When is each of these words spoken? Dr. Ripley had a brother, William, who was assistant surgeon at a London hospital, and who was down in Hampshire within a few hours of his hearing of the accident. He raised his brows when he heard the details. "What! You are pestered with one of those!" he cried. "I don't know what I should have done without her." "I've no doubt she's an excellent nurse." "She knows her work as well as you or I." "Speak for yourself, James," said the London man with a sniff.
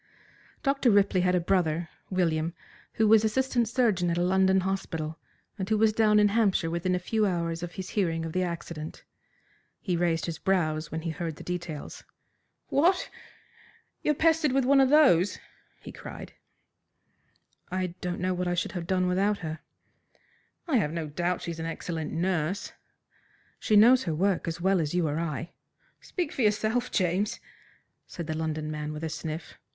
Dr. 0.63 0.89
Ripley 0.89 1.21
had 1.21 1.35
a 1.35 1.39
brother, 1.39 1.87
William, 2.09 2.55
who 2.93 3.07
was 3.07 3.23
assistant 3.23 3.69
surgeon 3.69 4.09
at 4.09 4.17
a 4.17 4.23
London 4.23 4.61
hospital, 4.61 5.19
and 5.59 5.69
who 5.69 5.77
was 5.77 5.93
down 5.93 6.19
in 6.19 6.29
Hampshire 6.29 6.71
within 6.71 6.95
a 6.95 6.97
few 6.97 7.23
hours 7.27 7.61
of 7.61 7.73
his 7.73 7.89
hearing 7.89 8.25
of 8.25 8.33
the 8.33 8.41
accident. 8.41 9.03
He 9.79 9.95
raised 9.95 10.25
his 10.25 10.39
brows 10.39 10.91
when 10.91 11.01
he 11.01 11.11
heard 11.11 11.35
the 11.35 11.43
details. 11.43 12.03
"What! 12.69 13.11
You 14.01 14.09
are 14.13 14.15
pestered 14.15 14.53
with 14.53 14.65
one 14.65 14.81
of 14.81 14.89
those!" 14.89 15.37
he 15.79 15.91
cried. 15.91 16.33
"I 17.69 17.93
don't 18.01 18.19
know 18.19 18.33
what 18.33 18.47
I 18.47 18.55
should 18.55 18.71
have 18.71 18.87
done 18.87 19.05
without 19.05 19.37
her." 19.45 19.59
"I've 20.67 20.91
no 20.91 21.05
doubt 21.09 21.43
she's 21.43 21.59
an 21.59 21.67
excellent 21.67 22.11
nurse." 22.11 22.73
"She 23.59 23.75
knows 23.75 24.05
her 24.05 24.15
work 24.15 24.47
as 24.47 24.59
well 24.59 24.81
as 24.81 24.95
you 24.95 25.07
or 25.07 25.19
I." 25.19 25.51
"Speak 25.99 26.31
for 26.31 26.41
yourself, 26.41 26.89
James," 26.89 27.39
said 28.07 28.25
the 28.25 28.33
London 28.33 28.71
man 28.71 28.93
with 28.93 29.03
a 29.03 29.07
sniff. 29.09 29.59